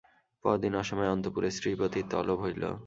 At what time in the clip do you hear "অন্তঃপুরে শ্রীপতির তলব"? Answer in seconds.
1.15-2.37